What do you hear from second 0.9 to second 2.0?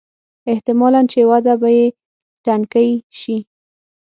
چې وده به یې